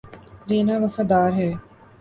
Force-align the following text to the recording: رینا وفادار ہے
رینا 0.49 0.75
وفادار 0.83 1.29
ہے 1.31 1.49